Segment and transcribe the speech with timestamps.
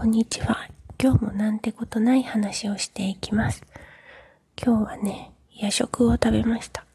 [0.00, 0.66] こんにちは。
[0.98, 3.62] 今日もなんてことない話をしていきます。
[4.56, 6.86] 今日はね、夜食を食べました。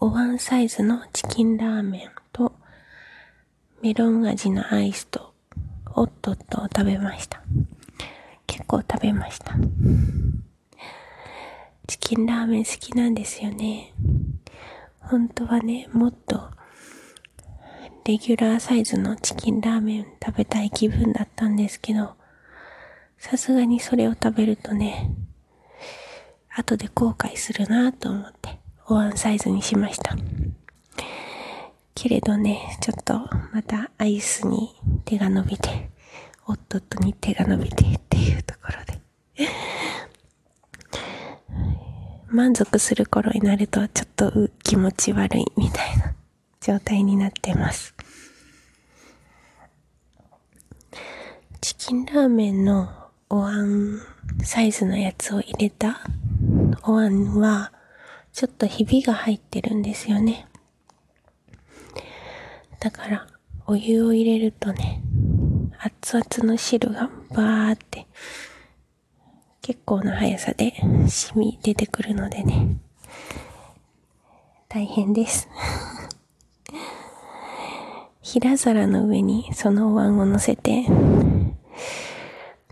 [0.00, 2.54] お椀サイズのチキンラーメンと
[3.82, 5.34] メロン味のアイスと
[5.84, 7.42] ホットットを食べました。
[8.46, 9.52] 結構食べました。
[11.86, 13.92] チキンラーメン好きなんですよね。
[15.00, 16.48] 本当はね、もっと
[18.06, 22.14] レギュラーサイズのチキンラーメン食べたい気分だったんですけど、
[23.18, 25.10] さすがにそれを食べるとね、
[26.48, 30.16] 後で後悔するなと思って、お椀サイズにしました。
[31.96, 33.14] けれどね、ちょっと
[33.52, 35.90] またアイスに手が伸びて、
[36.46, 39.00] おっとっとに手が伸びてっていうところで
[42.28, 46.14] 満足する頃になるとちょっと気持ち悪いみたいな
[46.60, 47.95] 状態になってます。
[51.60, 52.88] チキンラーメンの
[53.28, 54.00] お椀
[54.42, 56.00] サイズのやつを入れた
[56.82, 57.72] お椀は
[58.32, 60.46] ちょっとひびが入ってるんですよね。
[62.80, 63.26] だから
[63.66, 65.02] お湯を入れるとね、
[65.78, 68.06] 熱々の汁がバーって
[69.62, 70.74] 結構な速さで
[71.08, 72.76] 染み出てくるのでね、
[74.68, 75.48] 大変です
[78.20, 80.86] 平皿の上にそのお椀を乗せて、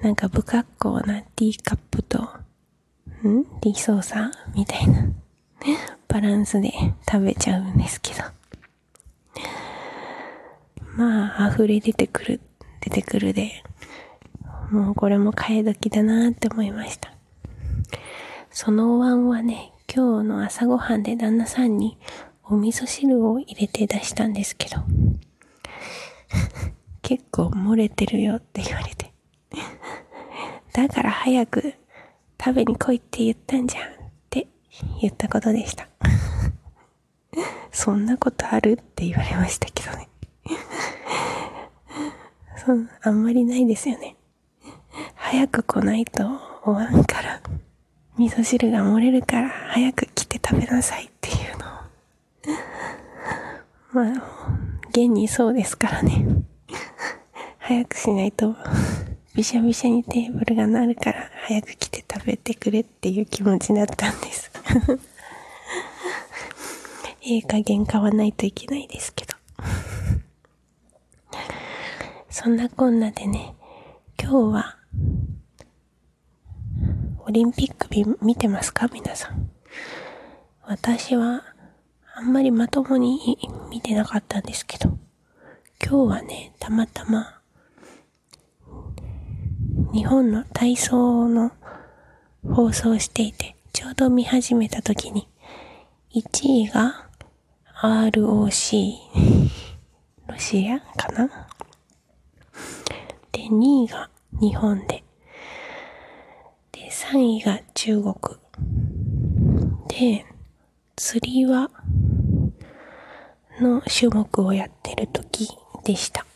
[0.04, 2.24] なんか不格好なティーカップと、
[3.26, 3.46] ん？
[3.62, 4.30] リソーサー？
[4.54, 5.08] みたいな
[6.08, 6.74] バランスで
[7.10, 8.22] 食べちゃうんですけど。
[10.98, 12.40] まあ、溢れ出てくる、
[12.82, 13.64] 出てくるで、
[14.70, 17.10] もうこれも替え時だなって思いました。
[18.50, 21.96] そのお椀はね、今日の朝ごはんで旦那さんに
[22.42, 24.82] お味噌汁を入れて出したんですけど、
[27.00, 29.13] 結構漏れてるよって言われて。
[30.72, 31.74] だから早く
[32.42, 33.86] 食べに来いって言ったんじゃんっ
[34.30, 34.48] て
[35.00, 35.88] 言ったことでした。
[37.72, 40.08] そんなことあるって言われましたけどね。
[42.56, 42.72] そ
[43.02, 44.16] あんまりないですよね。
[45.14, 46.24] 早く来ないと
[46.64, 47.40] お椀から
[48.16, 51.70] 味噌汁が漏れるから早く来て食べなさいっていうのを
[54.14, 54.48] まあ、
[54.90, 56.26] 現にそうですからね。
[57.58, 58.54] 早くしないと、
[59.34, 64.50] びしゃびしゃにテーブルがなるから、早く来て食べてくれっていう気持ちだったんです。
[67.26, 69.34] ええ加減買わないといけないですけど。
[72.30, 73.56] そんなこんなでね、
[74.20, 74.76] 今日は、
[77.26, 77.88] オリンピック
[78.24, 78.88] 見てますか？
[78.92, 79.50] 皆さん。
[80.62, 81.42] 私は、
[82.14, 83.36] あんまりまともに
[83.68, 84.96] 見てなかったんですけど、
[85.84, 87.40] 今日はね、たまたま、
[89.94, 91.52] 日本の体操の
[92.42, 95.28] 放送をしていて、ちょうど見始めた時に、
[96.12, 97.06] 1位が
[97.80, 98.92] ROC、
[100.26, 101.48] ロシアかな？
[103.30, 104.10] で、2位が
[104.40, 105.04] 日本で、
[106.72, 108.14] で、3位が中国。
[109.86, 110.26] で、
[110.96, 111.70] 釣りは
[113.60, 116.26] の種目をやってる時でした。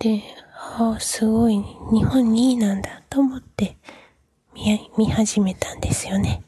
[0.00, 0.41] で、
[0.74, 1.56] ああ、すごい、
[1.92, 3.76] 日本2位なんだと思って
[4.54, 6.42] 見、見始めたんですよね。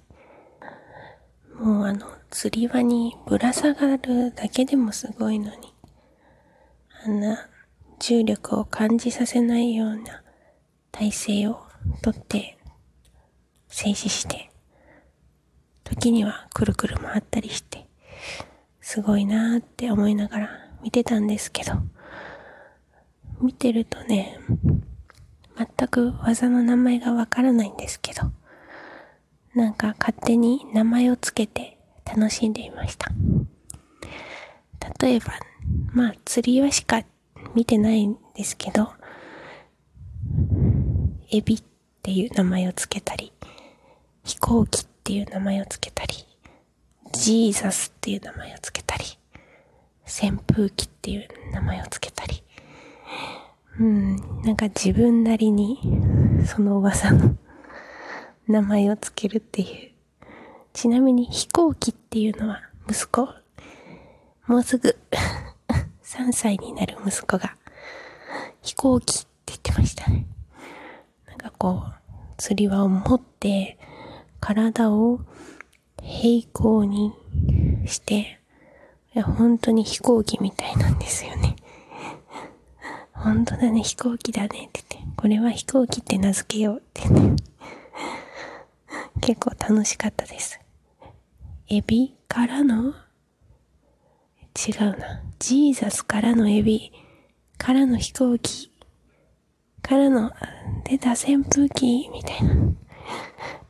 [1.61, 5.75] もうあの、釣り場にぶら下がるだけでもすごいのに、
[7.05, 7.51] あんな
[7.99, 10.23] 重力を感じさせないような
[10.91, 11.61] 体勢を
[12.01, 12.57] とって
[13.69, 14.51] 静止して、
[15.85, 17.87] 時にはくるくる回ったりして、
[18.81, 20.51] すごいなーって思いながら
[20.83, 21.73] 見てたんですけど、
[23.41, 24.39] 見てるとね、
[25.57, 28.33] 全く技の名前がわからないんですけど、
[29.55, 33.11] なんか勝手に名前をつけて楽しんでいました。
[35.01, 35.33] 例えば、
[35.93, 37.03] まあ釣りはしか
[37.55, 38.93] 見てないんですけど、
[41.31, 41.63] エビっ
[42.03, 43.33] ていう名前をつけたり、
[44.25, 46.15] 飛行機っていう名前をつけたり、
[47.13, 49.05] ジーザスっていう名前をつけたり、
[50.07, 52.44] 扇風機っていう名前をつけたり、
[53.79, 55.79] うん、なんか自分なりに、
[56.47, 57.37] その噂の
[58.47, 59.95] 名前をつけるっていう。
[60.73, 63.29] ちなみに飛行機っていうのは息子、
[64.47, 64.97] もうすぐ
[66.03, 67.57] 3歳になる息子が
[68.61, 70.27] 飛行機って言ってましたね。
[71.29, 71.93] なんかこう、
[72.37, 73.79] 釣り輪を持って
[74.41, 75.21] 体を
[76.03, 77.13] 平行に
[77.87, 78.41] して、
[79.15, 81.54] いや、本当に飛行機みたいなんですよね。
[83.25, 87.37] 本当だね、飛行機だねって言って、これは飛行機って名付けようってね。
[89.23, 90.61] 結構楽しかったです。
[91.69, 92.93] エビからの？
[94.55, 95.23] 違うな。
[95.39, 96.93] ジーザスからのエビ、
[97.57, 98.71] からの飛行機、
[99.81, 100.31] からの
[100.85, 102.55] 出た扇風機、みたいな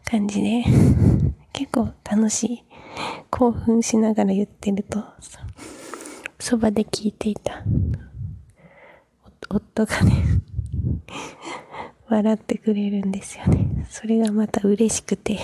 [0.05, 0.65] 感じで、
[1.53, 2.65] 結構楽しい。
[3.31, 5.05] 興奮しながら言ってると、
[6.41, 7.63] そばで聞いていた。
[9.49, 10.13] 夫がね
[12.09, 13.87] 笑ってくれるんですよね。
[13.91, 15.39] それがまた嬉しくて、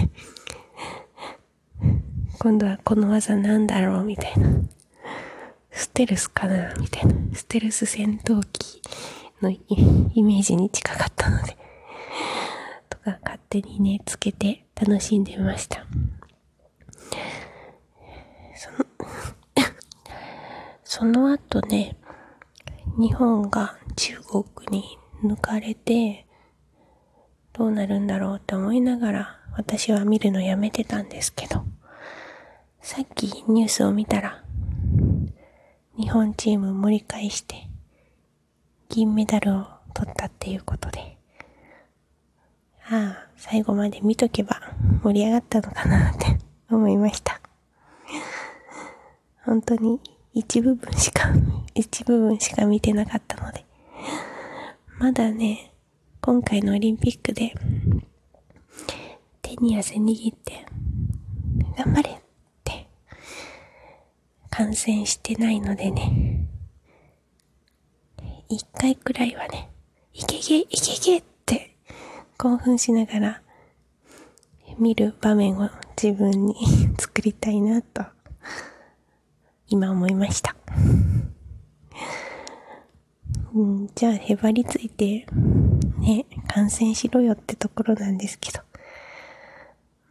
[2.38, 4.50] 今度はこの技なんだろうみたいな。
[5.70, 7.14] ステルスかなみたいな。
[7.34, 8.82] ステルス戦闘機
[9.40, 11.56] のイメージに近かったので
[12.88, 15.86] とか勝手にね、つけて楽しんでました。
[18.54, 18.76] その
[20.84, 21.96] その後ね、
[23.00, 26.26] 日本が中国に抜かれて、
[27.54, 31.64] どうなるんだろうって思いながら私は見るのやめてたんですけど、
[32.82, 34.44] さっきニュースを見たら、
[35.96, 37.70] 日本チーム盛り返して、
[38.90, 41.16] 銀メダルを取ったっていうことで、
[42.90, 44.60] ああ、最後まで見とけば
[45.02, 46.36] 盛り上がったのかなって
[46.70, 47.40] 思いました。
[49.46, 49.98] 本当に
[50.34, 51.30] 一部分しか、
[51.74, 53.64] 一部分しか見てなかったので、
[54.98, 55.72] まだね、
[56.20, 57.54] 今回のオリンピックで、
[59.42, 60.66] 手に汗握って、
[61.76, 62.18] 頑張れっ
[62.64, 62.88] て、
[64.50, 66.46] 感染してないのでね、
[68.48, 69.70] 一回くらいはね、
[70.12, 71.76] いけいけ、いけいけって
[72.36, 73.42] 興奮しながら
[74.78, 75.70] 見る場面を
[76.02, 76.56] 自分に
[76.98, 78.02] 作りたいなと
[79.68, 80.56] 今思いました。
[83.52, 85.26] うん、じゃあへばりついて、
[85.98, 88.60] ね、感染しろよってところなんですけど。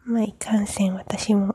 [0.06, 1.54] まあ、いかんせん私も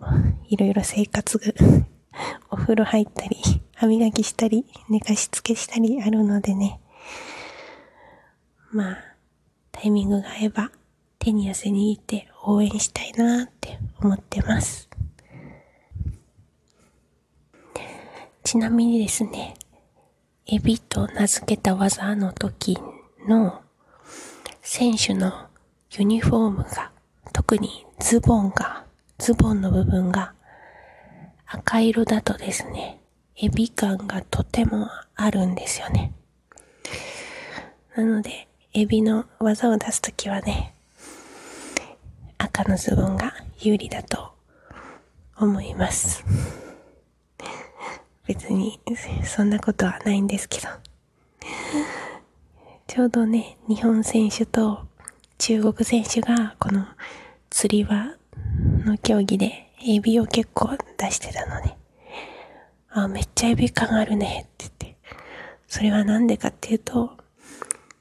[0.49, 1.53] いろいろ生活が
[2.49, 3.37] お風呂入ったり、
[3.75, 6.81] 歯磨きしたり、寝かしつけしたりあるのでね。
[8.71, 8.99] まあ、
[9.73, 10.71] タイミングが合えば
[11.19, 14.89] 手に汗握って応援したいなって思ってます。
[18.45, 19.55] ちなみにですね、
[20.47, 22.79] エビと名付けた技の時
[23.27, 23.63] の
[24.61, 25.47] 選手の
[25.91, 26.91] ユニフォームが、
[27.33, 28.85] 特にズボンが、
[29.17, 30.35] ズボンの部分が
[31.47, 33.01] 赤色だとですね、
[33.37, 36.13] エビ感がとてもあるんですよね。
[37.97, 40.75] なので、エビの技を出すときはね、
[42.37, 44.35] 赤のズボンが有利だと
[45.39, 46.23] 思います。
[48.27, 48.81] 別に
[49.25, 50.69] そんなことはないんですけど。
[52.87, 54.87] ちょうどね、日本選手と
[55.39, 56.87] 中国選手がこの
[57.51, 58.17] 釣り輪
[58.85, 61.77] の競技でエビを結構出してたので、
[62.91, 64.97] あ、めっちゃエビ感あるねって言って、
[65.67, 67.17] それはなんでかっていうと、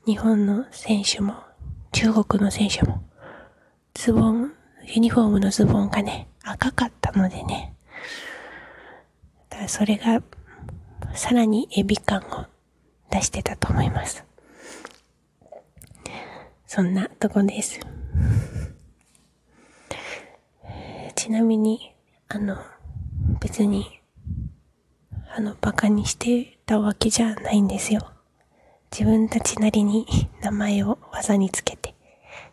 [0.05, 1.35] 日本の選手も
[1.91, 3.03] 中国の選手も
[3.93, 4.53] ズボン、
[4.85, 7.72] ユニフォームのズボンがね、赤かったのでね、
[9.53, 10.21] からそれが、
[11.13, 12.45] さらにエビ感を
[13.11, 14.25] 出してたと思います。
[16.65, 17.79] そんなとこです。
[21.15, 21.93] ちなみに、
[22.29, 22.57] あの、
[23.39, 24.01] 別に、
[25.35, 28.11] あの、馬鹿にしてたわけじゃないんですよ。
[28.91, 30.07] 自分たちなりに
[30.41, 31.95] 名前を技につけて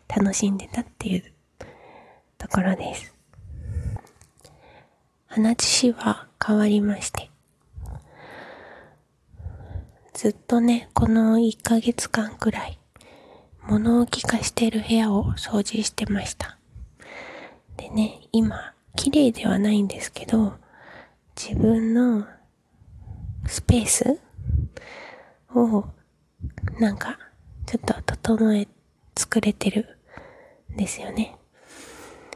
[0.07, 1.33] 楽しんでたっていう
[2.37, 3.20] ところです。
[5.33, 7.31] 話は変わりまして。
[10.13, 12.77] ずっとね、この1ヶ月間くらい、
[13.61, 16.57] 物置化してる部屋を掃除してました。
[17.77, 20.55] でね、今、綺麗ではないんですけど、
[21.37, 22.27] 自分の
[23.47, 24.19] スペース
[25.55, 25.85] を、
[26.77, 27.17] なんか、
[27.67, 28.67] ちょっと整え、
[29.17, 29.97] 作れてる
[30.73, 31.37] んですよね。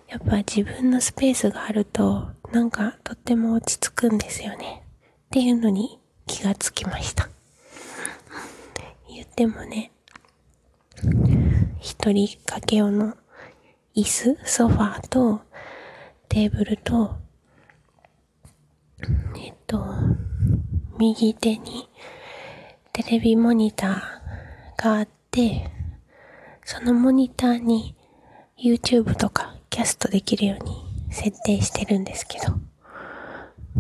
[0.08, 4.82] やっぱ自分のスペースがあると、なんかとっても落ち着くんですよね。
[5.26, 7.28] っていうのに気がつきました。
[9.10, 9.92] 言ってもね、
[11.82, 13.18] 一人掛け用の
[13.94, 15.42] 椅子、ソファーと
[16.30, 17.18] テーブルと、
[19.36, 19.84] えっと、
[20.98, 21.90] 右手に
[22.94, 25.70] テレビモニターがあって、
[26.64, 27.98] そのモニターに
[28.58, 30.85] YouTube とかキャストできるように
[31.16, 32.48] 設定してるんですけど、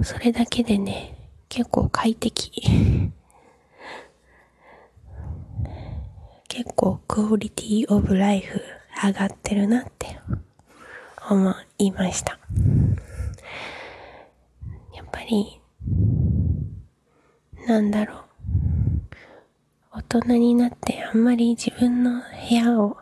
[0.03, 1.17] それだけでね、
[1.49, 2.63] 結構快適。
[6.47, 8.61] 結構クオリティオブライフ
[9.03, 10.17] 上がってるなって
[11.29, 12.39] 思いました。
[14.95, 15.59] やっぱり、
[17.67, 18.19] なんだろう。
[19.91, 22.97] 大人になってあんまり自分の部屋を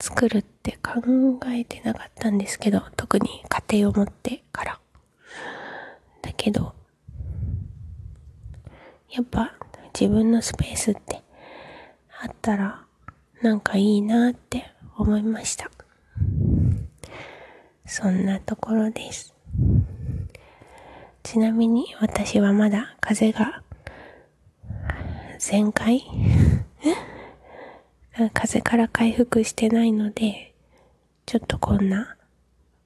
[0.00, 1.00] 作るって考
[1.46, 4.80] えてなかったんですけど、特に家庭を持ってから。
[6.22, 6.74] だけど、
[9.10, 9.54] やっぱ
[9.98, 11.22] 自分のスペースって
[12.20, 12.84] あったら
[13.42, 15.70] なんかいいなって思いました。
[17.86, 19.34] そんなところです。
[21.22, 23.62] ちなみに私はまだ風が
[25.38, 26.04] 全開
[28.34, 30.52] 風から回復してないので、
[31.24, 32.16] ちょっとこんな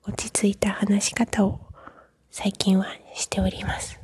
[0.04, 1.60] 落ち着いた話し方を
[2.30, 3.98] 最近はしております。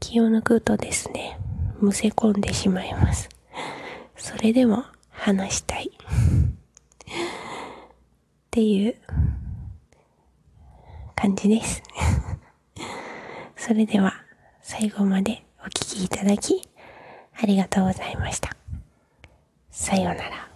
[0.00, 1.38] 気を抜くとですね、
[1.80, 3.28] むせ込んでしまいます。
[4.16, 5.90] それでも話したい。
[5.90, 6.00] っ
[8.50, 8.96] ていう
[11.14, 11.82] 感じです。
[13.56, 14.14] それでは
[14.62, 16.68] 最後までお聴きいただき
[17.34, 18.63] ありがとうございました。
[19.74, 20.53] さようなら。